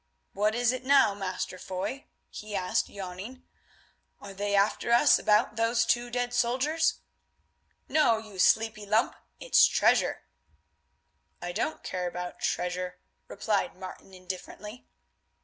"What 0.33 0.55
is 0.55 0.71
it 0.71 0.83
now, 0.83 1.13
Master 1.13 1.59
Foy?" 1.59 2.07
he 2.31 2.55
asked 2.55 2.89
yawning. 2.89 3.43
"Are 4.19 4.33
they 4.33 4.55
after 4.55 4.91
us 4.91 5.19
about 5.19 5.57
those 5.57 5.85
two 5.85 6.09
dead 6.09 6.33
soldiers?" 6.33 7.01
"No, 7.87 8.17
you 8.17 8.39
sleepy 8.39 8.87
lump, 8.87 9.13
it's 9.39 9.67
treasure." 9.67 10.23
"I 11.39 11.51
don't 11.51 11.83
care 11.83 12.07
about 12.07 12.39
treasure," 12.39 12.97
replied 13.27 13.75
Martin, 13.75 14.11
indifferently. 14.11 14.87